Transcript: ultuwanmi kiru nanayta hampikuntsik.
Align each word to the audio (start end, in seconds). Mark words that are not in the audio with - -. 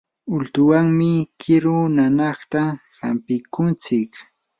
ultuwanmi 0.35 1.11
kiru 1.41 1.77
nanayta 1.95 2.61
hampikuntsik. 2.99 4.11